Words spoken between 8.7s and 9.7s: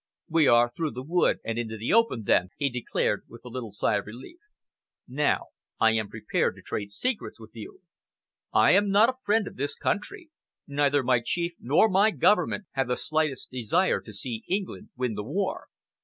am not a friend of